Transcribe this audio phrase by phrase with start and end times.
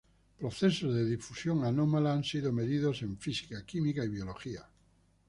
[0.41, 4.67] Procesos de difusión anómala han sido medidos en física, química y biología.